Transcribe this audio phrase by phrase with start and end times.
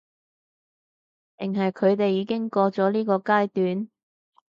[1.37, 3.87] 定係佢哋已經過咗呢個階段？